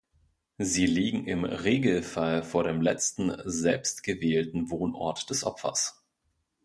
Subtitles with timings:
[0.57, 6.03] Sie liegen im Regelfall vor dem letzten selbstgewählten Wohnort des Opfers.